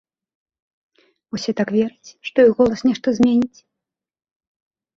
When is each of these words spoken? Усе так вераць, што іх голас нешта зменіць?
Усе 1.37 1.51
так 1.59 1.69
вераць, 1.75 2.09
што 2.31 2.37
іх 2.49 2.57
голас 2.63 2.79
нешта 2.89 3.07
зменіць? 3.21 3.59